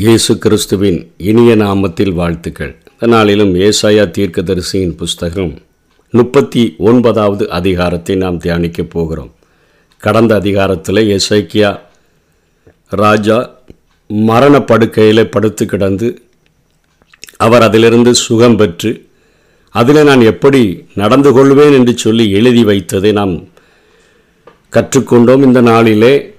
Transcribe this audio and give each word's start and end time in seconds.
இயேசு 0.00 0.38
கிறிஸ்துவின் 0.38 0.98
இனிய 1.16 1.56
நாமத்தில் 1.56 2.12
வாழ்த்துக்கள். 2.12 2.70
இந்த 2.92 3.06
நாளிலும் 3.06 3.54
ஏசாயா 3.54 4.04
தீர்க்கதரிசியின் 4.16 4.94
புஸ்தகம் 4.96 5.50
முப்பத்தி 6.10 6.74
ஒன்பதாவது 6.78 7.50
அதிகாரத்தை 7.50 8.14
நாம் 8.16 8.38
தியானிக்கப் 8.38 8.90
போகிறோம். 8.90 9.32
கடந்த 9.98 10.34
அதிகாரத்தில் 10.34 11.00
எசைக்கியா 11.16 11.78
ராஜா 12.88 13.38
மரண 14.06 14.62
படுக்கையில் 14.62 15.28
படுத்து 15.28 15.66
கிடந்து 15.66 16.22
அவர் 17.36 17.62
அதிலிருந்து 17.62 18.14
சுகம் 18.14 18.56
பெற்று 18.56 19.06
அதில் 19.68 20.04
நான் 20.04 20.20
எப்படி 20.20 20.62
நடந்து 20.94 21.32
கொள்வேன்? 21.32 21.72
என்று 21.72 21.98
சொல்லி 21.98 22.30
எழுதி 22.30 22.64
வைத்ததை 22.64 23.12
நாம் 23.12 23.34
கற்றுக்கொண்டோம். 24.72 25.42
இந்த 25.42 25.60
நாளிலே 25.60 26.34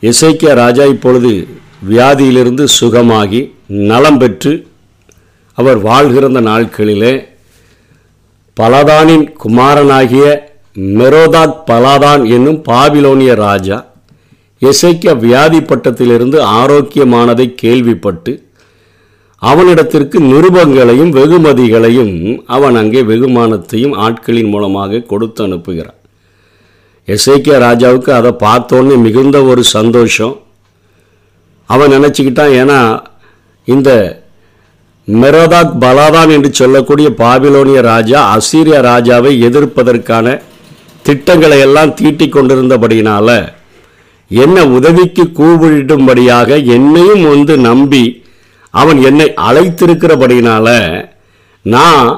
இசைக்கிய 0.00 0.52
ராஜா 0.54 0.84
இப்பொழுது 0.84 1.48
வியாதியிலிருந்து 1.82 2.64
சுகமாகி 2.80 3.52
நலம் 3.68 4.18
பெற்று 4.18 4.66
அவர் 5.54 5.78
வாழ்கிறந்த 5.78 6.40
நாட்களிலே 6.40 7.26
பலதானின் 8.60 9.32
குமாரனாகிய 9.32 10.54
மெரோதாக் 10.76 11.60
பலாதான் 11.66 12.30
என்னும் 12.30 12.62
பாபிலோனிய 12.62 13.34
ராஜா 13.34 13.86
எசேக்கியா 14.62 15.18
வியாதி 15.18 15.60
பட்டத்திலிருந்து 15.60 16.42
ஆரோக்கியமானதை 16.42 17.54
கேள்விப்பட்டு 17.54 18.44
அவனிடத்திற்கு 19.38 20.18
நிருபங்களையும் 20.20 21.10
வெகுமதிகளையும் 21.10 22.42
அவன் 22.46 22.74
அங்கே 22.74 23.02
வெகுமானத்தையும் 23.02 23.94
ஆட்களின் 23.96 24.48
மூலமாக 24.48 24.98
கொடுத்து 24.98 25.46
அனுப்புகிறான். 25.46 25.98
எசைக்கிய 27.06 27.58
ராஜாவுக்கு 27.58 28.10
அதை 28.10 28.30
பார்த்தோன்னே 28.30 28.96
மிகுந்த 28.96 29.42
ஒரு 29.42 29.64
சந்தோஷம். 29.64 30.45
அவன் 31.70 31.94
நினச்சிக்கிட்டான் 31.96 32.54
ஏன்னா 32.54 32.80
இந்த 33.68 33.90
மெரோதாக் 35.08 35.78
பலாதான் 35.78 36.30
என்று 36.30 36.50
சொல்லக்கூடிய 36.52 37.08
பாபிலோனிய 37.18 37.80
ராஜா 37.82 38.20
அசீரிய 38.36 38.78
ராஜாவை 38.82 39.32
எதிர்ப்பதற்கான 39.40 40.26
திட்டங்களை 41.02 41.58
எல்லாம் 41.60 41.94
தீட்டி 41.94 42.26
கொண்டிருந்தபடியினால் 42.28 43.36
என்னை 44.30 44.62
உதவிக்கு 44.68 45.24
கூவிடும்படியாக 45.38 46.48
என்னையும் 46.66 47.24
வந்து 47.24 47.56
நம்பி 47.58 48.04
அவன் 48.74 48.98
என்னை 49.02 49.26
அழைத்திருக்கிறபடியினால் 49.40 50.74
நான் 51.64 52.08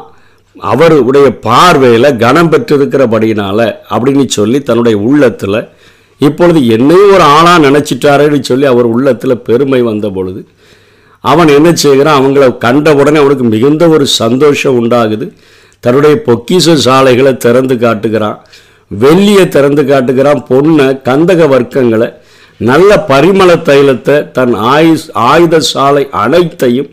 அவருடைய 0.56 1.28
பார்வையில் 1.40 2.16
கனம் 2.16 2.50
பெற்றிருக்கிறபடியினால் 2.50 3.66
அப்படின்னு 3.90 4.24
சொல்லி 4.28 4.58
தன்னுடைய 4.62 4.96
உள்ளத்தில் 5.00 5.60
இப்பொழுது 6.18 6.60
என்னையும் 6.66 7.12
ஒரு 7.12 7.22
ஆளாக 7.22 7.64
நினச்சிட்டாருன்னு 7.66 8.40
சொல்லி 8.40 8.64
அவர் 8.64 8.84
உள்ளத்தில் 8.84 9.44
பெருமை 9.48 9.82
வந்த 9.82 10.10
பொழுது 10.10 10.40
அவன் 11.20 11.48
என்ன 11.48 11.68
செய்கிறான்? 11.74 12.18
அவங்கள 12.20 12.58
கண்ட 12.58 12.94
உடனே 12.94 13.18
அவனுக்கு 13.18 13.44
மிகுந்த 13.44 13.88
ஒரு 13.88 14.06
சந்தோஷம் 14.06 14.76
உண்டாகுது. 14.80 15.26
தன்னுடைய 15.80 16.22
பொக்கிஷ 16.26 16.74
சாலைகளை 16.74 17.36
திறந்து 17.36 17.78
காட்டுகிறான். 17.78 18.46
வெள்ளியை 19.00 19.48
திறந்து 19.48 19.84
காட்டுகிறான். 19.84 20.40
பொண்ணை 20.50 20.86
கந்தக 21.08 21.40
வர்க்கங்களை 21.54 22.08
நல்ல 22.56 23.04
பரிமள 23.08 23.50
தைலத்தை 23.68 24.30
தன் 24.30 24.54
ஆயுஸ் 24.54 25.06
ஆயுத 25.12 25.60
சாலை 25.60 26.08
அனைத்தையும் 26.10 26.90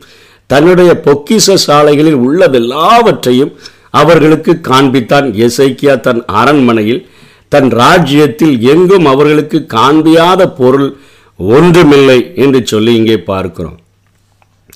தன்னுடைய 0.47 0.91
பொக்கிச 1.05 1.55
சாலைகளில் 1.67 2.19
உள்ளதெல்லாவற்றையும் 2.25 3.53
அவர்களுக்கு 3.89 4.51
காண்பித்தான் 4.61 5.27
எசைக்கியா 5.45 5.99
தன் 5.99 6.23
அரண்மனையில். 6.25 7.01
தன் 7.51 7.69
ராஜ்யத்தில் 7.81 8.55
எங்கும் 8.73 9.05
அவர்களுக்கு 9.05 9.57
காண்பியாத 9.73 10.41
பொருள் 10.57 10.89
ஒன்றுமில்லை 11.39 12.19
என்று 12.35 12.59
சொல்லி 12.71 12.91
இங்கே 12.95 13.17
பார்க்கிறோம். 13.31 13.77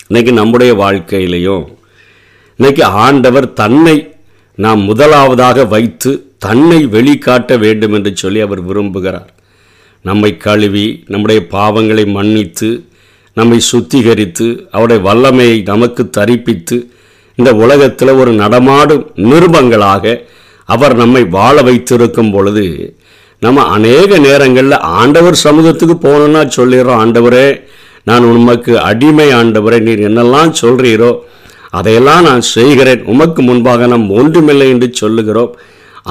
இன்னைக்கு 0.07 0.31
நம்முடைய 0.31 0.72
வாழ்க்கையிலையும் 0.84 1.66
இன்னைக்கு 2.59 2.84
ஆண்டவர் 3.06 3.47
தன்னை 3.53 3.96
நாம் 4.58 4.81
முதலாவதாக 4.81 5.66
வைத்து 5.66 6.12
தன்னை 6.46 6.79
வெளிக்காட்ட 6.96 7.58
வேண்டும் 7.59 7.94
என்று 7.94 8.12
சொல்லி 8.16 8.40
அவர் 8.41 8.62
விரும்புகிறார். 8.68 9.29
நம்மை 10.06 10.31
கழுவி 10.38 10.88
நம்முடைய 11.08 11.40
பாவங்களை 11.52 12.06
மன்னித்து 12.18 12.69
நம்மை 13.38 13.59
சுத்திகரித்து 13.72 14.47
அவருடைய 14.72 15.00
வல்லமையை 15.08 15.58
நமக்கு 15.72 16.03
தரிப்பித்து 16.18 16.78
இந்த 17.38 17.52
உலகத்தில் 17.63 18.19
ஒரு 18.22 18.31
நடமாடும் 18.34 19.03
நிருபங்களாக 19.29 20.13
அவர் 20.75 20.96
நம்மை 21.02 21.24
வாழ 21.38 21.56
வைத்திருக்கும் 21.68 22.31
பொழுது 22.35 22.66
நம்ம 23.41 23.63
அநேக 23.75 24.18
நேரங்களில் 24.28 24.85
ஆண்டவர் 25.00 25.44
சமூகத்துக்கு 25.46 25.96
போகணுன்னா 26.06 26.41
சொல்லிடுறோம் 26.57 27.02
ஆண்டவரே 27.03 27.47
நான் 28.09 28.25
உமக்கு 28.34 28.74
அடிமை 28.90 29.28
ஆண்டவரே 29.40 29.79
நீர் 29.88 30.06
என்னெல்லாம் 30.09 30.52
சொல்கிறீரோ 30.62 31.12
அதையெல்லாம் 31.78 32.24
நான் 32.28 32.44
செய்கிறேன். 32.56 33.02
உமக்கு 33.12 33.41
முன்பாக 33.50 33.88
நாம் 33.91 34.06
ஒன்றுமில்லை 34.19 34.68
என்று 34.74 34.88
சொல்லுகிறோம். 35.02 35.52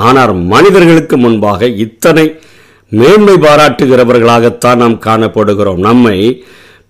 ஆனால் 0.06 0.32
மனிதர்களுக்கு 0.52 1.16
முன்பாக 1.16 1.70
இத்தனை 1.84 2.26
மேன்மை 2.92 3.34
பாராட்டுகிறவர்களாகத்தான் 3.46 4.80
நாம் 4.82 4.96
காணப்படுகிறோம். 5.06 5.80
நம்மை 5.88 6.16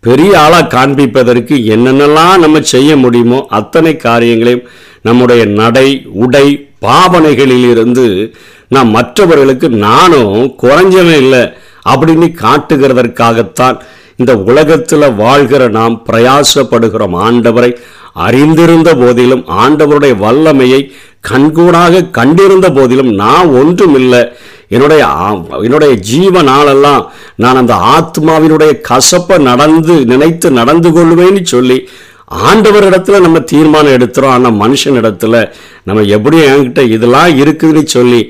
பெரிய 0.05 0.33
ஆளாக 0.43 0.71
காண்பிப்பதற்கு 0.75 1.55
என்னென்னலாம் 1.75 2.43
நம்ம 2.45 2.61
செய்ய 2.75 2.91
முடியுமோ 3.05 3.39
அத்தனை 3.59 3.93
காரியங்களையும் 4.07 4.67
நம்முடைய 5.09 5.43
நடை 5.61 5.89
உடை 6.25 6.47
பாவனைகளிலிருந்து 6.83 8.35
நான் 8.69 8.89
மற்றவர்களுக்கு 8.89 9.69
நானும் 9.69 10.55
குறைஞ்சவன் 10.63 11.17
இல்லை 11.17 11.53
அப்படின்னு 11.89 12.35
காட்டுகிறதற்காகத்தான் 12.43 13.81
இந்த 14.17 14.39
உலகத்தில் 14.39 15.15
வாழ்கிற 15.15 15.69
நாம் 15.69 16.03
பிரயாசப்படுகிறோம். 16.13 17.15
ஆண்டவரை 17.15 17.77
அறிந்திருந்த 18.13 18.95
போதிலும் 18.95 19.45
ஆண்டவருடைய 19.49 20.17
வல்லமையை 20.17 20.93
கண்கூடாக 21.21 22.05
கண்டிருந்த 22.05 22.71
போதிலும் 22.71 23.15
நான் 23.15 23.49
ஒன்றுமில்லை. 23.49 24.33
என்னுடைய 24.69 25.07
ஆ- 25.07 25.45
என்னுடைய 25.63 25.95
ஜீவ 25.95 26.43
நாளெல்லாம் 26.43 27.13
நான் 27.37 27.57
அந்த 27.57 27.75
ஆத்மாவினுடைய 27.75 28.81
கசப்பை 28.89 29.39
நடந்து 29.39 30.05
நினைத்து 30.05 30.51
நடந்து 30.51 30.91
கொள்வேன்னு 30.91 31.43
சொல்லி 31.43 31.89
ஆண்டவரிடத்துல 32.31 33.21
நம்ம 33.21 33.39
தீர்மானம் 33.53 33.97
எடுத்துறோம் 33.99 34.35
ஆனால் 34.37 34.59
மனுஷனிடத்துல 34.65 35.37
நம்ம 35.85 36.03
எப்படி 36.17 36.39
என்கிட்ட 36.51 36.83
இதெல்லாம் 36.97 37.33
இருக்குதுன்னு 37.43 37.85
சொல்லி 37.97 38.21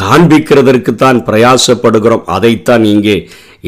காண்பிக்கிறதற்கு 0.00 0.92
தான் 0.94 1.18
பிரயாசப்படுகிறோம். 1.28 2.26
அதைத்தான் 2.36 2.84
இங்கே 2.84 3.16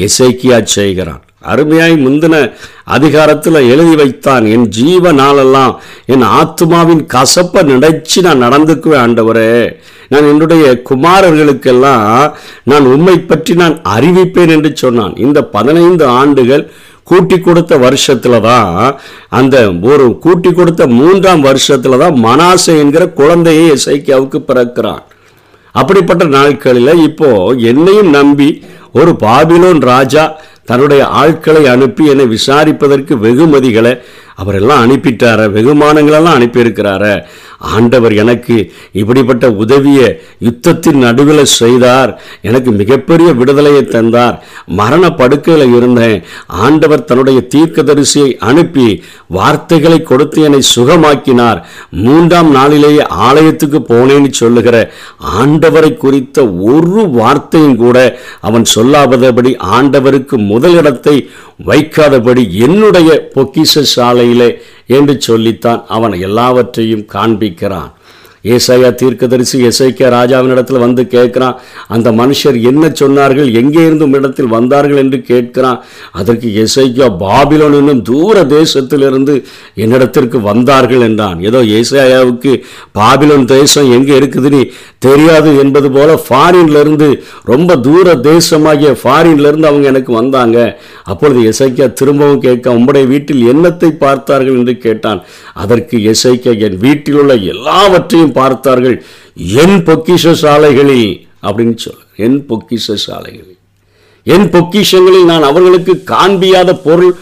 இசைக்கியா 0.05 0.57
செய்கிறான். 0.63 1.23
அருமையாய் 1.51 1.95
முந்தின 2.05 2.35
அதிகாரத்தில் 2.95 3.67
எழுதி 3.73 3.95
வைத்தான் 3.95 4.45
என் 4.45 4.67
ஜீவ 4.77 5.11
நாளெல்லாம் 5.11 5.73
என் 6.05 6.25
ஆத்மாவின் 6.39 7.03
கசப்பை 7.13 7.61
நினைச்சு 7.71 8.19
நான் 8.27 8.43
நடந்துக்குவேன் 8.45 9.03
ஆண்டவரே. 9.05 9.53
நான் 10.11 10.29
என்னுடைய 10.31 10.65
குமாரர்களுக்கெல்லாம் 10.89 12.33
நான் 12.63 12.85
உண்மை 12.93 13.17
பற்றி 13.19 13.53
நான் 13.53 13.75
அறிவிப்பேன் 13.95 14.53
என்று 14.55 14.71
சொன்னான். 14.75 15.15
இந்த 15.15 15.39
பதினைந்து 15.55 16.05
ஆண்டுகள் 16.21 16.71
கூட்டி 17.09 17.37
கொடுத்த 17.39 17.73
வருஷத்துல 17.85 18.39
தான் 18.49 18.73
அந்த 19.39 19.55
ஒரு 19.91 20.05
கூட்டி 20.25 20.51
கொடுத்த 20.51 20.87
மூன்றாம் 20.99 21.45
வருஷத்துல 21.49 21.99
தான் 22.03 22.17
மனாசை 22.25 22.75
என்கிற 22.83 23.05
குழந்தையை 23.19 23.65
இசைக்கியாவுக்கு 23.77 24.41
பிறக்கிறான். 24.49 25.01
அப்படிப்பட்ட 25.75 26.23
நாட்களில் 26.37 27.03
இப்போ 27.07 27.31
என்னையும் 27.71 28.11
நம்பி 28.17 28.49
ஒரு 28.99 29.11
பாபிலோன் 29.25 29.81
ராஜா 29.91 30.23
தன்னுடைய 30.69 31.03
ஆட்களை 31.21 31.61
அனுப்பி 31.73 32.03
என்னை 32.11 32.25
விசாரிப்பதற்கு 32.33 33.13
வெகுமதிகளை 33.25 33.93
அவரெல்லாம் 34.41 34.81
அனுப்பிட்டார 34.85 35.45
வெகுமானங்களெல்லாம் 35.55 36.37
அனுப்பியிருக்கிறார. 36.39 37.05
ஆண்டவர் 37.59 38.13
எனக்கு 38.13 38.71
இப்படிப்பட்ட 38.91 39.51
உதவியை 39.51 40.19
யுத்தத்தின் 40.43 40.95
நடுவில் 40.95 41.45
செய்தார். 41.45 42.21
எனக்கு 42.41 42.71
மிகப்பெரிய 42.71 43.33
விடுதலையை 43.33 43.83
தந்தார். 43.85 44.43
மரண 44.65 45.09
படுக்கையில் 45.09 45.75
இருந்தேன். 45.75 46.23
ஆண்டவர் 46.47 47.05
தன்னுடைய 47.05 47.47
தீர்க்கதரிசியை 47.55 48.37
அனுப்பி 48.37 49.03
வார்த்தைகளை 49.27 50.03
கொடுத்து 50.03 50.41
என்னை 50.41 50.61
சுகமாக்கினார். 50.75 51.61
மூன்றாம் 51.89 52.51
நாளிலேயே 52.51 53.07
ஆலயத்துக்கு 53.07 53.79
போனேன்னு 53.87 54.31
சொல்லுகிற 54.31 54.91
ஆண்டவரை 55.39 55.97
குறித்த 55.97 56.47
ஒரு 56.47 57.09
வார்த்தையும் 57.09 57.75
கூட 57.75 58.19
அவன் 58.41 58.65
சொல்லாதபடி 58.65 59.55
ஆண்டவருக்கு 59.61 60.37
முதலிடத்தை 60.45 61.29
வைக்காதபடி 61.65 62.49
என்னுடைய 62.49 63.29
பொக்கிஷ 63.35 63.83
சாலையிலே 63.95 64.57
என்று 64.87 65.21
சொல்லித்தான் 65.21 65.83
அவன் 65.87 66.11
எல்லாவற்றையும் 66.11 67.07
காண்பிக்கிறான். 67.13 67.89
ஏசையா 68.43 68.95
தீர்க்கதரிசி 68.95 69.67
எசைக்கியா 69.67 70.09
ராஜாவின் 70.09 70.77
வந்து 70.79 71.03
கேட்குறான் 71.03 71.55
அந்த 71.87 72.11
மனுஷர் 72.11 72.61
என்ன 72.61 72.87
சொன்னார்கள்? 72.87 73.53
எங்கே 73.53 73.85
இருந்தும் 73.85 74.13
இடத்தில் 74.13 74.47
வந்தார்கள்? 74.47 74.97
என்று 74.97 75.17
கேட்கிறான். 75.27 75.79
அதற்கு 76.11 76.65
எசைக்கியா 76.65 77.07
பாபிலோன் 77.19 77.75
என்னும் 77.75 78.01
தூர 78.01 78.43
தேசத்திலிருந்து 78.43 79.43
என்னிடத்திற்கு 79.75 80.41
வந்தார்கள் 80.41 81.01
என்றான். 81.01 81.41
ஏதோ 81.41 81.63
ஏசையாவுக்கு 81.63 82.61
பாபிலோன் 82.93 83.45
தேசம் 83.45 83.91
எங்கே 83.91 84.17
இருக்குதுன்னு 84.19 84.71
தெரியாது 84.99 85.57
என்பது 85.57 85.91
போல 85.91 86.23
ஃபாரின்லேருந்து 86.25 87.07
ரொம்ப 87.43 87.77
தூர 87.77 88.15
தேசமாகிய 88.15 88.89
ஃபாரின்லேருந்து 89.01 89.69
அவங்க 89.69 89.87
எனக்கு 89.87 90.13
வந்தாங்க. 90.13 90.57
அப்பொழுது 91.03 91.39
எசைக்கியா 91.51 91.93
திரும்பவும் 91.93 92.39
கேட்க 92.39 92.73
உம்முடைய 92.73 93.07
வீட்டில் 93.07 93.43
என்னத்தை 93.53 93.89
பார்த்தார்கள்? 93.89 94.57
என்று 94.57 94.77
கேட்டான். 94.77 95.21
அதற்கு 95.53 95.97
எசைக்கியா 95.97 96.59
என் 96.59 96.77
வீட்டில் 96.77 97.15
உள்ள 97.15 97.33
எல்லாவற்றையும் 97.33 98.31
பார்த்தார்கள். 98.31 99.03
என் 99.35 99.77
பொக்கிஷ 99.83 100.31
சாலைகளில் 100.31 101.27
அப்படின்னு 101.43 101.77
சொல்ல 101.77 101.99
என் 102.15 102.45
பொக்கிஷ 102.49 102.93
சாலைகளில். 102.93 103.57
என் 104.23 104.47
பொக்கிஷங்களில் 104.49 105.29
நான் 105.31 105.43
அவர்களுக்கு 105.43 106.03
காண்பியாத 106.05 106.79
பொருள் 106.83 107.15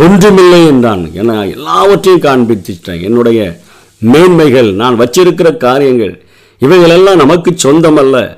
ஒன்றுமில்லை 0.00 0.66
என்றான். 0.66 1.04
என 1.14 1.46
எல்லாவற்றையும் 1.46 2.22
காண்பித்துட்டேன். 2.22 3.02
என்னுடைய 3.02 3.60
மேன்மைகள் 3.98 4.70
நான் 4.74 5.00
வச்சிருக்கிற 5.00 5.56
காரியங்கள் 5.56 6.14
இவைகளெல்லாம் 6.58 7.16
நமக்கு 7.16 7.54
சொந்தமல்ல. 7.62 8.36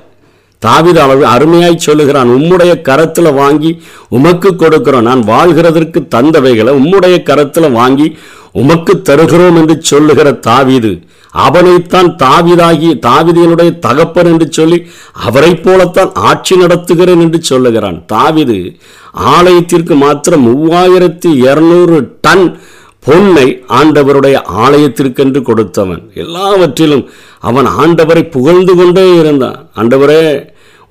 தாவித 0.65 0.97
அளவு 0.97 1.25
அருமையாய் 1.25 1.75
சொல்லுகிறான் 1.75 2.29
உம்முடைய 2.29 2.81
கரத்தில் 2.81 3.33
வாங்கி 3.33 3.81
உமக்கு 4.09 4.53
கொடுக்கிறோம். 4.53 5.07
நான் 5.09 5.23
வாழ்கிறதற்கு 5.23 6.07
தந்தவைகளை 6.15 6.71
உம்முடைய 6.79 7.23
கரத்தில் 7.23 7.71
வாங்கி 7.71 8.17
உமக்கு 8.51 9.01
தருகிறோம் 9.01 9.55
என்று 9.55 9.81
சொல்லுகிற 9.81 10.31
தாவிது 10.47 11.01
அவனைத்தான் 11.33 12.15
தாவிதாகி 12.23 12.89
தாவிதியனுடைய 13.07 13.79
தகப்பன் 13.79 14.25
என்று 14.25 14.47
சொல்லி 14.51 14.87
அவரைப் 15.13 15.63
போலத்தான் 15.63 16.11
ஆட்சி 16.13 16.55
நடத்துகிறேன் 16.55 17.21
என்று 17.25 17.41
சொல்லுகிறான். 17.41 18.03
தாவிது 18.13 18.75
ஆலயத்திற்கு 19.11 19.95
மாத்திரம் 19.95 20.45
மூவாயிரத்தி 20.47 21.31
இரநூறு 21.47 22.07
டன் 22.21 22.59
பொன்னை 23.03 23.47
ஆண்டவருடைய 23.79 24.37
ஆலயத்திற்கென்று 24.65 25.41
கொடுத்தவன். 25.41 26.01
எல்லாவற்றிலும் 26.13 27.09
அவன் 27.39 27.65
ஆண்டவரை 27.65 28.29
புகழ்ந்து 28.29 28.75
கொண்டே 28.75 29.15
இருந்தான். 29.19 29.69
ஆண்டவரே 29.75 30.23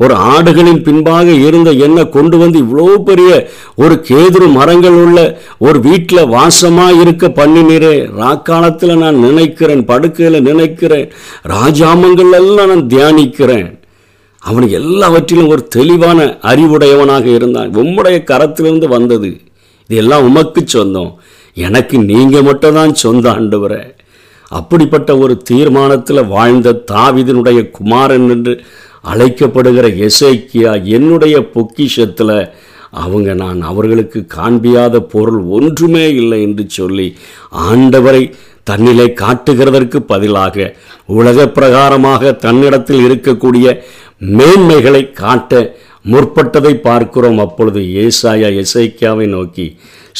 ஒரு 0.01 0.15
ஆடுகளின் 0.15 0.81
பின்பாக 0.83 1.29
இருந்த 1.47 1.71
என்ன 1.71 1.99
கொண்டு 2.05 2.37
வந்து 2.39 2.59
இவ்வளோ 2.65 2.87
பெரிய 2.99 3.31
ஒரு 3.75 3.95
கேதுரு 4.09 4.47
மரங்கள் 4.53 4.97
உள்ள 5.05 5.19
ஒரு 5.59 5.79
வீட்டில் 5.81 6.31
வாசமாக 6.35 7.01
இருக்க 7.01 7.29
பண்ணினீரே. 7.29 7.95
ராக்காலத்தில் 8.21 8.95
நான் 8.97 9.19
நினைக்கிறேன் 9.19 9.85
படுக்கையில் 9.85 10.47
நினைக்கிறேன் 10.51 11.07
ராஜாமங்கள் 11.55 12.33
எல்லாம் 12.41 12.71
நான் 12.73 12.87
தியானிக்கிறேன். 12.87 13.69
அவனுக்கு 14.43 14.77
எல்லாவற்றிலும் 14.83 15.49
ஒரு 15.49 15.69
தெளிவான 15.69 16.39
அறிவுடையவனாக 16.43 17.25
இருந்தான். 17.25 17.71
உம்முடைய 17.75 18.19
கரத்திலிருந்து 18.25 18.89
வந்தது. 18.89 19.31
இது 19.91 19.97
எல்லாம் 19.97 20.25
உமக்கு 20.25 20.61
சொந்தம். 20.67 21.11
எனக்கு 21.57 21.97
நீங்கள் 22.05 22.43
மட்டும் 22.43 22.75
தான் 22.75 22.95
சொந்த 22.95 23.27
ஆண்டவரே. 23.31 23.83
அப்படிப்பட்ட 24.51 25.11
ஒரு 25.19 25.35
தீர்மானத்தில் 25.51 26.29
வாழ்ந்த 26.29 26.75
தாவிதனுடைய 26.93 27.61
குமாரன் 27.71 28.29
என்று 28.31 28.53
அழைக்கப்படுகிற 29.13 29.87
எசைக்கியா 30.07 30.73
என்னுடைய 30.97 31.37
பொக்கிஷத்தில் 31.55 32.39
அவங்க 32.91 33.31
நான் 33.35 33.61
அவர்களுக்கு 33.63 34.21
காண்பியாத 34.35 34.97
பொருள் 35.15 35.41
ஒன்றுமே 35.57 36.05
இல்லை 36.15 36.39
என்று 36.43 36.65
சொல்லி 36.69 37.09
ஆண்டவரை 37.71 38.23
தன்னிலை 38.65 39.09
காட்டுகிறதற்கு 39.23 39.99
பதிலாக 40.13 40.77
உலக 41.07 41.47
பிரகாரமாக 41.49 42.33
தன்னிடத்தில் 42.37 43.03
இருக்கக்கூடிய 43.07 43.67
மேன்மைகளை 44.39 45.03
காட்ட 45.13 45.53
முற்பட்டதை 46.05 46.73
பார்க்கிறோம். 46.81 47.39
அப்பொழுது 47.39 47.81
ஏசாயா 48.05 48.49
எசைக்கியாவை 48.63 49.27
நோக்கி 49.29 49.67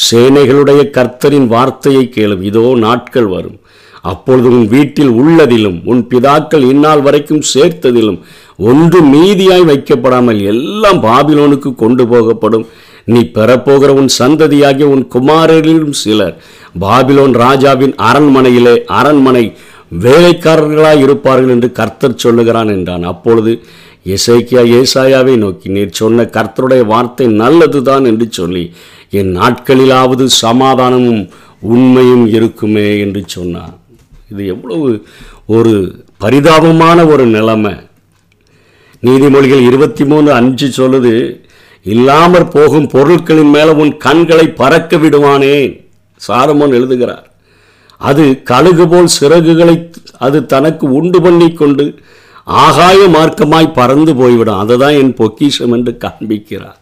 சேனைகளுடைய 0.05 0.81
கர்த்தரின் 0.97 1.47
வார்த்தையை 1.53 2.03
கேளும். 2.09 2.43
இதோ 2.49 2.65
நாட்கள் 2.85 3.29
வரும். 3.35 3.57
அப்பொழுது 4.11 4.47
உன் 4.49 4.67
வீட்டில் 4.73 5.13
உள்ளதிலும் 5.19 5.79
உன் 5.91 6.01
பிதாக்கள் 6.11 6.65
இந்நாள் 6.71 7.01
வரைக்கும் 7.01 7.47
சேர்த்ததிலும் 7.53 8.19
ஒன்று 8.69 8.99
மீதியாய் 9.13 9.65
வைக்கப்படாமல் 9.71 10.39
எல்லாம் 10.51 10.99
பாபிலோனுக்கு 11.07 11.69
கொண்டு 11.75 12.03
போகப்படும். 12.07 12.65
நீ 13.13 13.19
பெறப்போகிற 13.35 13.89
உன் 13.99 14.11
சந்ததியாகிய 14.19 14.87
உன் 14.95 15.03
குமாரரிலும் 15.15 15.97
சிலர். 16.03 16.35
பாபிலோன் 16.79 17.33
ராஜாவின் 17.43 17.95
அரண்மனையிலே 18.09 18.75
அரண்மனை 18.99 19.45
வேலைக்காரர்களாய் 20.05 21.03
இருப்பார்கள் 21.05 21.53
என்று 21.55 21.69
கர்த்தர் 21.71 22.21
சொல்லுகிறான் 22.23 22.71
என்றான். 22.75 23.03
அப்பொழுது 23.03 23.51
இசைக்கியா 24.13 24.61
ஏசாயாவை 24.77 25.35
நோக்கி 25.43 25.67
நீர் 25.75 25.97
சொன்ன 25.99 26.25
கர்த்தருடைய 26.35 26.83
வார்த்தை 26.91 27.27
நல்லதுதான் 27.41 28.05
என்று 28.11 28.27
சொல்லி 28.37 28.63
என் 29.19 29.31
நாட்களிலாவது 29.39 30.25
சமாதானமும் 30.43 31.23
உண்மையும் 31.73 32.25
இருக்குமே 32.37 32.87
என்று 33.05 33.21
சொன்னார். 33.35 33.75
இது 34.31 34.43
எவ்வளவு 34.53 34.87
ஒரு 35.55 35.73
பரிதாபமான 36.23 36.99
ஒரு 37.13 37.25
நிலைமை. 37.35 37.73
நீதிமொழிகள் 39.05 39.63
இருபத்தி 39.69 40.05
மூணு 40.11 40.29
அஞ்சு 40.39 40.67
சொல்லுது 40.77 41.13
இல்லாமற் 41.93 42.51
போகும் 42.55 42.87
பொருட்களின் 42.93 43.51
மேலே 43.55 43.73
உன் 43.81 43.93
கண்களை 44.05 44.45
பறக்க 44.61 44.97
விடுவானே 44.97 45.57
சாரமோன் 46.21 46.75
எழுதுகிறார். 46.77 47.25
அது 48.09 48.23
கழுகு 48.51 48.85
போல் 48.87 49.15
சிறகுகளை 49.19 49.75
அது 50.25 50.39
தனக்கு 50.53 50.85
உண்டு 50.99 51.19
பண்ணி 51.25 51.47
கொண்டு 51.53 51.85
ஆகாய 52.47 52.99
மார்க்கமாய் 53.15 53.75
பறந்து 53.79 54.11
போய்விடும். 54.15 54.59
அதுதான் 54.63 54.97
என் 55.01 55.15
பொக்கிஷம் 55.19 55.73
என்று 55.77 55.93
காண்பிக்கிறார். 56.03 56.77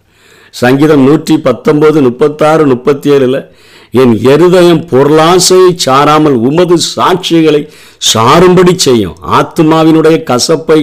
சங்கீதம் 0.62 1.06
நூற்றி 1.08 1.36
பத்தொன்பது 1.48 2.02
முப்பத்தாறு 2.08 2.66
முப்பத்தி 2.66 3.10
ஏழில் 3.16 3.40
என் 4.02 4.14
இருதயம் 4.28 4.84
பொருளாசையை 4.92 5.72
சாராமல் 5.86 6.38
உமது 6.48 6.76
சாட்சிகளை 6.96 7.62
சாரும்படி 8.12 8.74
செய்யும். 8.88 9.18
ஆத்மாவினுடைய 9.40 10.18
கசப்பை 10.32 10.80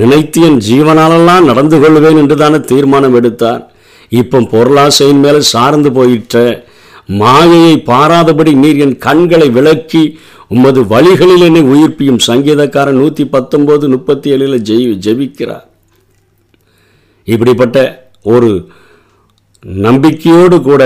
நினைத்து 0.00 0.40
என் 0.48 0.60
ஜீவனாலெல்லாம் 0.68 1.48
நடந்து 1.50 1.76
கொள்வேன் 1.80 2.20
என்று 2.22 2.36
தானே 2.36 2.60
தீர்மானம் 2.70 3.16
எடுத்தார் 3.20 3.62
இப்போ 4.12 4.38
பொருளாசையின் 4.52 5.22
மேலே 5.24 5.40
சார்ந்து 5.54 5.90
போயிட்ட 5.98 6.42
மாயையை 7.20 7.74
பாராதபடி 7.88 8.52
நீர் 8.62 8.78
என் 8.84 8.98
கண்களை 9.06 9.48
விளக்கி 9.56 10.02
உமது 10.50 10.80
வழிகளில் 10.86 11.44
என்னை 11.48 11.62
உயிர்ப்பியும். 11.72 12.20
சங்கீதக்காரன் 12.26 13.00
நூற்றி 13.02 13.24
பத்தொம்போது 13.24 13.88
முப்பத்தி 13.88 14.30
ஏழில் 14.34 14.64
ஜெய் 14.68 14.86
ஜெபிக்கிறார். 15.06 15.66
இப்படிப்பட்ட 17.28 17.78
ஒரு 18.22 18.50
நம்பிக்கையோடு 19.84 20.56
கூட 20.62 20.82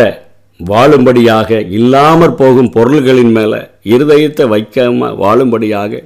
வாழும்படியாக 0.60 1.50
இல்லாமற் 1.78 2.38
போகும் 2.40 2.70
பொருள்களின் 2.76 3.32
மேலே 3.38 3.60
இருதயத்தை 3.94 4.44
வைக்காம 4.54 5.10
வாழும்படியாக 5.22 6.02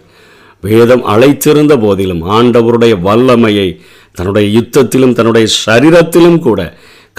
வேதம் 0.63 1.05
அழைத்திருந்த 1.13 1.75
போதிலும் 1.85 2.23
ஆண்டவருடைய 2.39 2.95
வல்லமையை 3.07 3.69
தன்னுடைய 4.13 4.47
யுத்தத்திலும் 4.59 5.15
தன்னுடைய 5.19 5.47
சரீரத்திலும் 5.67 6.39
கூட 6.39 6.61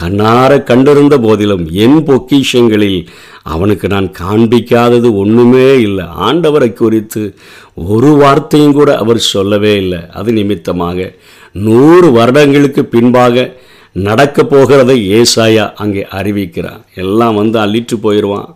கண்ணார 0.01 0.51
கண்டிருந்த 0.63 1.15
போதிலும் 1.17 1.65
என் 1.71 2.00
பொக்கிஷங்களில் 2.07 3.00
அவனுக்கு 3.43 3.88
நான் 3.88 4.07
காண்பிக்காதது 4.19 5.09
ஒன்றுமே 5.15 5.67
இல்லை. 5.79 6.05
ஆண்டவரை 6.27 6.73
குறித்து 6.73 7.35
ஒரு 7.75 8.12
வார்த்தையும் 8.21 8.73
கூட 8.73 8.97
அவர் 8.97 9.19
சொல்லவே 9.33 9.73
இல்லை. 9.75 10.00
அது 10.09 10.33
நிமித்தமாக 10.33 11.13
நூறு 11.51 12.12
வருடங்களுக்கு 12.12 12.83
பின்பாக 12.85 13.45
நடக்க 13.91 14.43
போகிறதை 14.43 14.97
ஏசாயா 15.19 15.65
அங்கே 15.83 16.03
அறிவிக்கிறான். 16.19 16.81
எல்லாம் 16.95 17.35
வந்து 17.35 17.59
அள்ளிட்டு 17.59 17.97
போயிடுவான் 18.01 18.50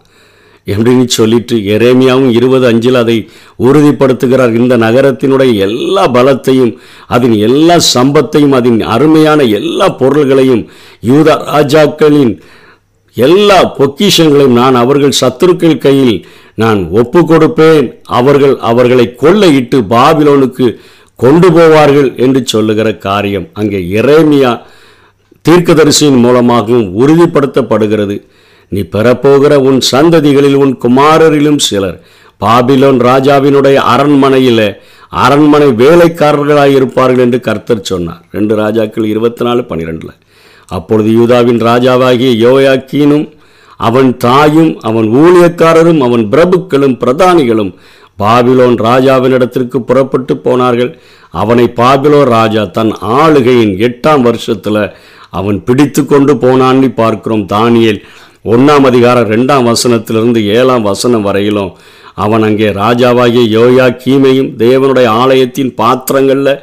எப்படின்னு 0.71 1.05
சொல்லிட்டு 1.17 1.55
எரேமியாவும் 1.75 2.33
இருபது 2.37 2.65
அஞ்சில் 2.69 2.99
அதை 3.01 3.17
உறுதிப்படுத்துகிறார். 3.67 4.53
இந்த 4.61 4.73
நகரத்தினுடைய 4.85 5.51
எல்லா 5.67 6.03
பலத்தையும் 6.17 6.73
அதன் 7.15 7.35
எல்லா 7.47 7.77
சம்பத்தையும் 7.95 8.55
அதன் 8.59 8.79
அருமையான 8.95 9.39
எல்லா 9.59 9.87
பொருள்களையும் 10.01 10.63
யூத 11.11 11.37
ராஜாக்களின் 11.53 12.33
எல்லா 13.15 13.59
பொக்கிஷங்களையும் 13.77 14.59
நான் 14.61 14.75
அவர்கள் 14.83 15.19
சத்துருக்கள் 15.21 15.83
கையில் 15.85 16.15
நான் 16.61 16.81
ஒப்பு 17.01 17.21
கொடுப்பேன். 17.29 17.87
அவர்கள் 18.19 18.55
அவர்களை 18.71 19.05
கொள்ளையிட்டு 19.23 19.77
பாபிலோனுக்கு 19.93 20.67
கொண்டு 21.23 21.49
போவார்கள் 21.55 22.09
என்று 22.25 22.41
சொல்லுகிற 22.53 22.87
காரியம் 23.05 23.47
அங்கே 23.59 23.79
எரேமியா 23.99 24.51
தீர்க்கதரிசியின் 25.45 26.19
மூலமாகவும் 26.25 26.87
உறுதிப்படுத்தப்படுகிறது. 27.01 28.15
நீ 28.71 28.81
பெறப்போகிற 28.81 29.53
உன் 29.69 29.79
சந்ததிகளில் 29.91 30.57
உன் 30.63 30.73
குமாரரிலும் 30.83 31.59
சிலர். 31.67 31.97
பாபிலோன் 32.41 32.99
ராஜாவினுடைய 33.09 33.75
அரண்மனையில் 33.93 34.67
அரண்மனை 35.23 35.67
வேலைக்காரர்களாக 35.81 36.71
இருப்பார்கள் 36.77 37.25
என்று 37.25 37.39
கர்த்தர் 37.39 37.87
சொன்னார். 37.91 38.23
ரெண்டு 38.31 38.55
ராஜாக்கள் 38.55 39.05
இருபத்தி 39.05 39.43
நாலு 39.43 39.61
பன்னிரெண்டில் 39.69 40.15
அப்பொழுது 40.77 41.09
யூதாவின் 41.11 41.61
ராஜாவாகிய 41.69 42.31
யோயாக்கீனும் 42.45 43.25
அவன் 43.87 44.09
தாயும் 44.17 44.71
அவன் 44.89 45.07
ஊழியக்காரரும் 45.21 46.01
அவன் 46.07 46.25
பிரபுக்களும் 46.33 46.97
பிரதானிகளும் 47.03 47.71
பாபிலோன் 48.19 48.77
ராஜாவினிடத்திற்கு 48.87 49.77
புறப்பட்டு 49.79 50.33
போனார்கள். 50.37 50.91
அவனை 51.29 51.65
பாபிலோன் 51.75 52.29
ராஜா 52.37 52.63
தன் 52.77 52.93
ஆளுகையின் 53.19 53.73
எட்டாம் 53.87 54.25
வருஷத்துல 54.27 54.77
அவன் 55.29 55.57
பிடித்து 55.63 56.01
கொண்டு 56.05 56.33
போனான்னு 56.33 56.87
பார்க்கிறோம். 57.01 57.45
தானியல் 57.55 57.99
ஒன்றாம் 58.47 58.85
அதிகாரம் 58.85 59.29
ரெண்டாம் 59.29 59.67
வசனத்திலிருந்து 59.67 60.39
ஏழாம் 60.53 60.83
வசனம் 60.83 61.23
வரையிலும் 61.23 61.71
அவன் 62.15 62.43
அங்கே 62.43 62.67
ராஜாவாகிய 62.77 63.43
யோயா 63.53 63.87
கீமையும் 63.95 64.51
தேவனுடைய 64.57 65.07
ஆலயத்தின் 65.21 65.71
பாத்திரங்களில் 65.75 66.53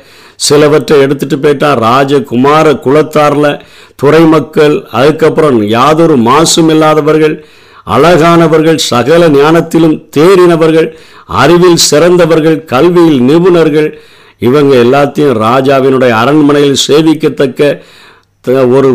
சிலவற்றை 0.41 0.97
எடுத்துட்டு 1.01 1.37
போயிட்டான் 1.39 1.81
ராஜகுமார 1.81 2.67
குலத்தாரில் 2.85 3.51
துறை 3.97 4.23
மக்கள் 4.27 4.75
அதுக்கப்புறம் 4.93 5.59
யாதொரு 5.69 6.17
மாசும் 6.23 6.71
இல்லாதவர்கள் 6.71 7.37
அழகானவர்கள் 7.87 8.85
சகல 8.89 9.29
ஞானத்திலும் 9.35 9.97
தேறினவர்கள் 10.17 10.89
அறிவில் 11.35 11.81
சிறந்தவர்கள் 11.85 12.59
கல்வியில் 12.65 13.21
நிபுணர்கள் 13.23 13.91
இவங்க 14.39 14.73
எல்லாத்தையும் 14.77 15.39
ராஜாவினுடைய 15.41 16.13
அரண்மனையில் 16.15 16.83
சேவிக்கத்தக்க 16.87 17.61
ஒரு 18.75 18.91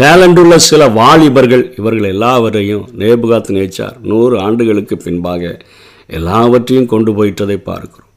டேலண்ட் 0.00 0.38
உள்ள 0.38 0.58
சில 0.58 0.88
வாலிபர்கள் 0.88 1.74
இவர்கள் 1.76 2.08
எல்லாவரையும் 2.08 2.88
நேபுகாத் 2.98 3.50
நேச்சார் 3.56 3.96
நூறு 4.02 4.40
ஆண்டுகளுக்கு 4.40 4.96
பின்பாக 4.96 5.60
எல்லாவற்றையும் 6.06 6.86
கொண்டு 6.86 7.12
போயிட்டதை 7.12 7.56
பார்க்கிறோம். 7.56 8.10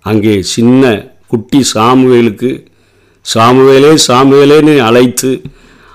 அங்கே 0.00 0.42
சின்ன 0.42 1.12
குட்டி 1.26 1.62
சாமுவேலுக்கு 1.74 2.66
சாமுவேலே 3.34 3.96
சாமுவேலேன்னு 4.08 4.78
அழைத்து 4.78 5.42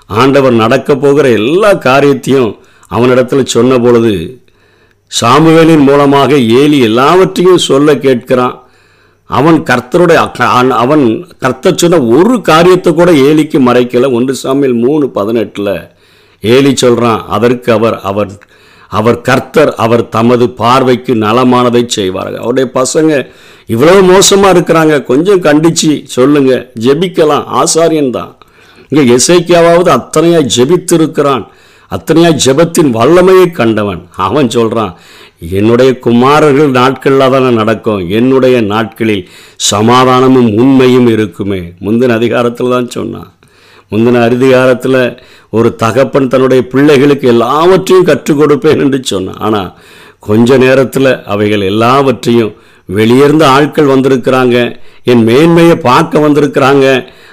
ஆண்டவர் 0.06 0.52
நடக்க 0.52 0.96
போகிற 0.96 1.28
எல்லா 1.30 1.74
காரியத்தையும் 1.74 2.58
அவனிடத்தில் 2.88 3.46
சொன்ன 3.46 3.78
பொழுது 3.78 4.42
சாமுவேலின் 5.20 5.82
மூலமாக 5.82 6.38
ஏலி 6.38 6.78
எல்லாவற்றையும் 6.78 7.58
சொல்ல 7.58 7.94
கேட்கிறான். 7.94 8.61
அவன் 9.30 9.58
கர்த்தருடைய 9.62 10.20
அவன் 10.84 11.04
கர்த்தர் 11.38 11.80
சொன்ன 11.82 12.00
ஒரு 12.16 12.40
காரியத்தை 12.40 12.94
கூட 12.94 13.10
ஏலிக்கு 13.12 13.58
மறைக்கல. 13.68 14.10
ஒன்று 14.12 14.34
சாமியில் 14.42 14.78
மூணு 14.86 15.08
பதினெட்டில் 15.08 15.74
ஏலி 16.40 16.76
சொல்கிறான் 16.76 17.22
அதற்கு 17.28 17.72
அவர் 17.72 17.96
அவர் 18.00 18.32
அவர் 18.88 19.20
கர்த்தர் 19.20 19.74
அவர் 19.74 20.08
தமது 20.08 20.48
பார்வைக்கு 20.62 21.14
நலமானதை 21.14 21.82
செய்வார்கள் 21.86 22.40
அவருடைய 22.40 22.70
பசங்க 22.74 23.28
இவ்வளவு 23.66 24.02
மோசமாக 24.02 24.58
இருக்கிறாங்க. 24.58 25.02
கொஞ்சம் 25.02 25.42
கண்டிச்சு 25.42 25.90
சொல்லுங்க. 26.04 26.68
ஜெபிக்கலாம். 26.80 27.44
ஆசாரியன் 27.60 28.10
தான். 28.10 28.36
இங்கே 28.88 29.16
எசைக்கியாவது 29.16 29.90
அத்தனையா 29.98 30.40
ஜெபித்திருக்கிறான். 30.56 31.44
அத்தனையா 31.94 32.30
ஜெபத்தின் 32.44 32.90
வல்லமையை 32.98 33.46
கண்டவன். 33.50 34.02
அவன் 34.26 34.48
சொல்கிறான் 34.56 34.94
என்னுடைய 35.58 35.90
குமாரர்கள் 35.98 36.70
நாட்களில் 36.78 37.32
தானே 37.34 37.50
நடக்கும். 37.60 38.02
என்னுடைய 38.18 38.56
நாட்களில் 38.72 39.28
சமாதானமும் 39.70 40.50
உண்மையும் 40.62 41.08
இருக்குமே. 41.14 41.60
முந்தின 41.84 42.16
அதிகாரத்தில் 42.20 42.74
தான் 42.74 42.92
சொன்னான். 42.96 43.30
முந்தின 43.90 44.22
அதிகாரத்தில் 44.28 45.00
ஒரு 45.50 45.70
தகப்பன் 45.82 46.28
தன்னுடைய 46.28 46.60
பிள்ளைகளுக்கு 46.72 47.26
எல்லாவற்றையும் 47.28 48.08
கற்றுக் 48.10 48.40
கொடுப்பேன் 48.40 48.82
என்று 48.84 49.00
சொன்னான். 49.12 49.40
ஆனால் 49.46 49.72
கொஞ்ச 50.28 50.56
நேரத்தில் 50.64 51.12
அவைகள் 51.34 51.68
எல்லாவற்றையும் 51.72 52.52
வெளியேர்ந்த 52.88 53.44
ஆட்கள் 53.46 53.92
வந்திருக்கிறாங்க 53.94 54.56
என் 55.04 55.22
மேன்மையை 55.22 55.76
பார்க்க 55.76 56.28
வந்திருக்கிறாங்க 56.28 56.86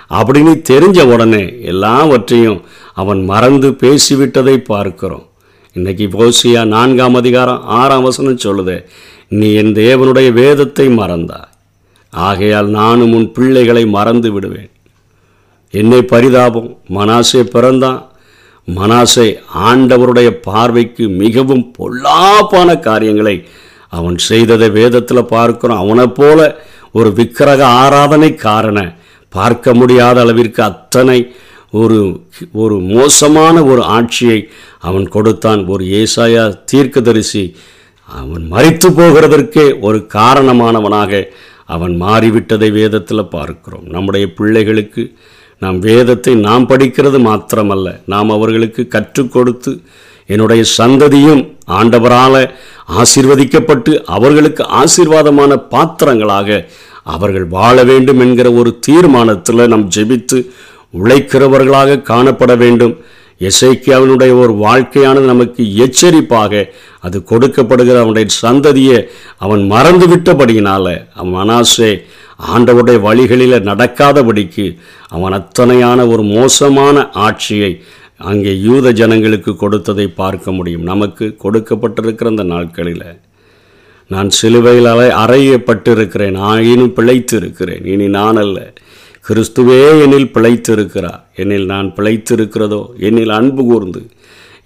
அப்படின்னு 0.10 0.54
தெரிஞ்ச 0.70 1.00
உடனே 1.04 1.44
எல்லாவற்றையும் 1.62 2.62
அவன் 2.94 3.22
மறந்து 3.24 3.70
பேசிவிட்டதை 3.72 4.58
பார்க்கிறோம். 4.58 5.26
இன்னைக்கு 5.74 6.06
போசியா 6.08 6.66
நான்காம் 6.66 7.14
அதிகாரம் 7.14 7.64
ஆறாம் 7.64 8.04
வசனம் 8.04 8.44
சொல்லுது 8.44 8.86
நீ 9.28 9.54
என் 9.54 9.74
தேவனுடைய 9.74 10.34
வேதத்தை 10.34 10.88
மறந்தா 10.88 11.40
ஆகையால் 12.10 12.68
நானும் 12.68 13.14
உன் 13.14 13.32
பிள்ளைகளை 13.32 13.86
மறந்து 13.86 14.32
விடுவேன். 14.32 14.70
என்னை 15.74 16.02
பரிதாபம் 16.02 16.78
மனாசே 16.90 17.42
பிறந்தான். 17.56 18.00
மனாசே 18.68 19.28
ஆண்டவருடைய 19.68 20.30
பார்வைக்கு 20.30 21.08
மிகவும் 21.08 21.74
பொல்லாப்பான 21.78 22.80
காரியங்களை 22.80 23.36
அவன் 23.98 24.18
செய்ததை 24.30 24.70
வேதத்தில் 24.70 25.32
பார்க்கிறோம். 25.36 25.82
அவனை 25.84 26.08
போல 26.20 26.40
ஒரு 26.92 27.10
விக்கிரக 27.14 27.62
ஆராதனைக்காரனை 27.84 28.86
பார்க்க 29.30 29.74
முடியாத 29.74 30.18
அளவிற்கு 30.22 30.62
அத்தனை 30.64 31.20
ஒரு 31.72 31.98
ஒரு 32.52 32.76
மோசமான 32.94 33.56
ஒரு 33.64 33.82
ஆட்சியை 33.98 34.40
அவன் 34.80 35.08
கொடுத்தான். 35.08 35.62
ஒரு 35.68 35.84
ஏசாயா 36.02 36.44
தீர்க்கதரிசி 36.72 37.44
அவன் 38.10 38.46
மறித்து 38.52 38.90
போகிறதற்கே 39.00 39.66
ஒரு 39.88 39.98
காரணமானவனாக 40.14 41.22
அவன் 41.66 41.94
மாறிவிட்டதை 42.02 42.70
வேதத்தில் 42.72 43.32
பார்க்கிறோம். 43.36 43.86
நம்முடைய 43.96 44.26
பிள்ளைகளுக்கு 44.34 45.04
நாம் 45.62 45.80
வேதத்தை 45.80 46.34
நாம் 46.48 46.70
படிக்கிறது 46.70 47.20
மாத்திரமல்ல. 47.28 47.88
நாம் 48.06 48.30
அவர்களுக்கு 48.30 48.84
கற்றுக் 48.88 49.32
கொடுத்து 49.32 49.72
என்னுடைய 50.30 50.64
சந்ததியும் 50.78 51.44
ஆண்டவரால் 51.72 52.42
ஆசிர்வதிக்கப்பட்டு 53.02 53.92
அவர்களுக்கு 54.08 54.64
ஆசீர்வாதமான 54.82 55.52
பாத்திரங்களாக 55.70 56.60
அவர்கள் 57.14 57.46
வாழ 57.48 57.84
வேண்டும் 57.84 58.20
என்கிற 58.20 58.48
ஒரு 58.52 58.72
தீர்மானத்தில் 58.88 59.68
நாம் 59.68 59.88
ஜெபித்து 59.96 60.40
உழைக்கிறவர்களாக 60.94 62.02
காணப்பட 62.12 62.54
வேண்டும். 62.58 62.94
எசைக்கியாவினுடைய 63.42 64.32
ஒரு 64.40 64.54
வாழ்க்கையானது 64.64 65.26
நமக்கு 65.26 65.64
எச்சரிப்பாக 65.86 66.54
அது 67.00 67.18
கொடுக்கப்படுகிற 67.30 67.98
அவனுடைய 68.00 68.26
சந்ததியை 68.42 68.98
அவன் 69.38 69.64
மறந்து 69.68 70.08
விட்டபடியினால் 70.08 70.94
அவன் 71.14 71.34
மனாசே 71.36 71.92
ஆண்டவுடைய 72.56 72.98
வழிகளில் 73.02 73.66
நடக்காதபடிக்கு 73.70 74.66
அவன் 75.10 75.34
அத்தனையான 75.34 76.08
ஒரு 76.08 76.24
மோசமான 76.36 77.06
ஆட்சியை 77.20 77.72
அங்கே 78.20 78.60
யூத 78.60 78.92
ஜனங்களுக்கு 78.92 79.56
கொடுத்ததை 79.56 80.08
பார்க்க 80.14 80.52
முடியும். 80.52 80.84
நமக்கு 80.84 81.36
கொடுக்கப்பட்டிருக்கிற 81.44 82.26
அந்த 82.26 82.44
நாட்களில் 82.46 83.06
நான் 84.12 84.30
சிலுவையில் 84.30 84.86
அறை 84.86 85.10
அறையப்பட்டிருக்கிறேன் 85.24 86.38
ஆயினும் 86.44 86.94
பிழைத்து 86.94 87.38
இருக்கிறேன் 87.38 87.86
இனி 87.86 88.08
நான் 88.10 88.36
அல்ல. 88.36 88.58
கிறிஸ்துவே 89.26 89.78
என்னில் 90.04 90.32
பிழைத்திருக்கிறார். 90.34 91.22
என்னில் 91.36 91.66
நான் 91.66 91.94
பிழைத்து 91.94 92.34
இருக்கிறதோ 92.34 92.94
என்னில் 93.00 93.32
அன்பு 93.32 93.66
கூர்ந்து 93.66 94.02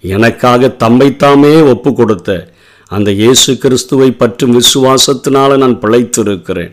எனக்காக 0.04 0.76
தம்மைத்தாமே 0.78 1.66
ஒப்பு 1.68 1.94
கொடுத்த 1.94 2.30
அந்த 2.90 3.10
இயேசு 3.12 3.58
கிறிஸ்துவை 3.58 4.10
பற்றும் 4.12 4.54
விசுவாசத்தினால 4.54 5.56
நான் 5.56 5.80
பிழைத்து 5.80 6.20
இருக்கிறேன் 6.22 6.72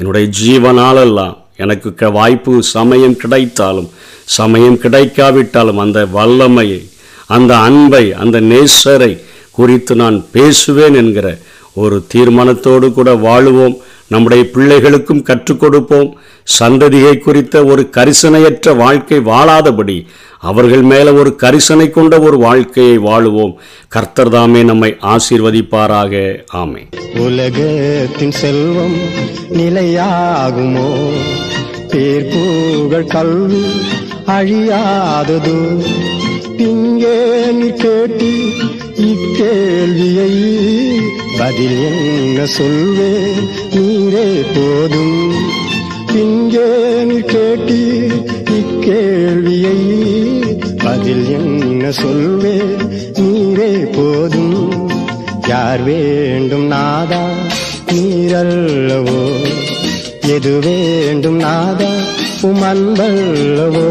என்னுடைய 0.00 0.30
ஜீவனாலெல்லாம் 0.40 1.34
எனக்கு 1.56 1.94
க- 1.94 2.10
வாய்ப்பு 2.10 2.62
சமயம் 2.68 3.16
கிடைத்தாலும் 3.16 3.88
சமயம் 4.36 4.80
கிடைக்காவிட்டாலும் 4.82 5.78
அந்த 5.78 6.00
வல்லமையை 6.04 6.80
அந்த 7.26 7.52
அன்பை 7.56 8.12
அந்த 8.12 8.40
நேசரை 8.40 9.12
குறித்து 9.50 9.94
நான் 9.94 10.18
பேசுவேன் 10.30 10.94
என்கிற 10.94 11.26
ஒரு 11.74 11.96
தீர்மானத்தோடு 12.14 12.92
கூட 12.92 13.14
வாழுவோம். 13.14 13.76
நம்முடைய 14.06 14.44
பிள்ளைகளுக்கும் 14.54 15.22
கற்றுக் 15.22 15.60
கொடுப்போம். 15.60 16.10
சந்ததியை 16.58 17.18
குறித்த 17.18 17.64
ஒரு 17.64 17.82
கரிசனையற்ற 17.96 18.76
வாழ்க்கை 18.76 19.18
வாழாதபடி 19.18 20.06
அவர்கள் 20.40 20.82
மேலே 20.82 21.10
ஒரு 21.10 21.36
கரிசனை 21.42 21.90
கொண்ட 21.90 22.20
ஒரு 22.20 22.38
வாழ்க்கையை 22.38 22.98
வாழுவோம். 22.98 23.54
கர்த்தர் 23.88 24.28
தாமே 24.28 24.62
நம்மை 24.62 24.96
ஆசீர்வதிப்பாராக. 25.02 26.42
ஆமை 26.46 26.82
உலகத்தின் 27.16 28.30
செல்வம் 28.30 28.96
நிலையாகுமோ? 29.52 30.88
பேர் 31.88 32.28
புகழ் 32.28 33.04
கல்வி 33.04 33.64
அழியாதது. 34.26 35.84
இங்கே 36.56 37.50
நீ 37.50 37.68
கேட்டு 37.68 38.30
இக்கேள்வியை 38.96 40.32
பதில் 41.38 41.78
என்ன 41.78 42.46
சொல்வே? 42.46 43.10
நீரே 43.74 44.44
போதும். 44.54 45.32
இங்கே 46.14 47.04
நீ 47.04 47.18
கேட்டு 47.18 47.78
இக்கேள்வியை 48.58 49.78
பதில் 50.76 51.30
என்ன 51.30 51.90
சொல்வே? 51.90 52.56
நீரே 53.18 53.92
போதும். 53.92 54.90
யார் 55.48 55.82
வேண்டும் 55.82 56.66
நாதா? 56.66 57.30
நீரல்லவோ? 57.92 59.47
எது 60.28 60.58
வேண்டும் 60.58 61.36
நாதா? 61.36 61.90
உமன்பல்லவோ 62.42 63.86